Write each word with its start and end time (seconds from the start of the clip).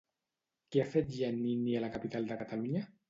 Què 0.75 0.81
ha 0.83 0.87
fet 0.95 1.11
Giannini 1.17 1.77
a 1.81 1.85
la 1.85 1.91
capital 1.99 2.27
de 2.33 2.39
Catalunya? 2.41 2.83